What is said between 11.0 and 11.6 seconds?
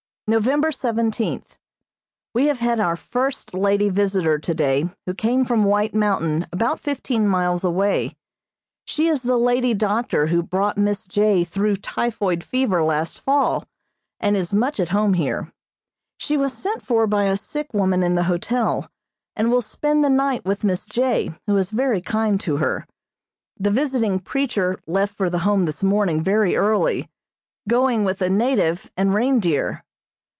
J.